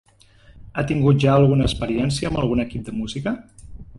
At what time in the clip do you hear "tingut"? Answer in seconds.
0.91-1.19